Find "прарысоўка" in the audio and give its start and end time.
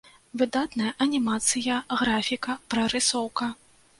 2.75-3.53